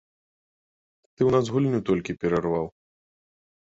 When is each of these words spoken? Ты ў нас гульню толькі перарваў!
Ты 1.15 1.21
ў 1.27 1.31
нас 1.37 1.45
гульню 1.53 1.79
толькі 1.93 2.19
перарваў! 2.23 2.67